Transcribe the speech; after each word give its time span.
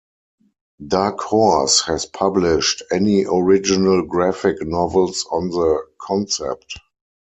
Dark 0.87 1.19
Horse 1.21 1.81
has 1.81 2.07
published 2.07 2.81
any 2.91 3.23
original 3.25 4.01
graphic 4.03 4.55
novels 4.65 5.27
on 5.29 5.49
the 5.49 5.85
concept. 5.99 6.79